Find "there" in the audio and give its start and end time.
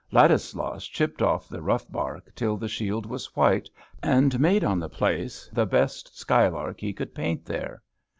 7.45-7.83